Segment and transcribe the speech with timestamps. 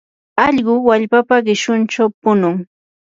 [0.45, 2.55] allqu wallpapa qishunchaw punun.